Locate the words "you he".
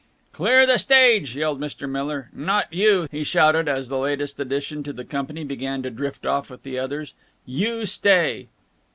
2.73-3.23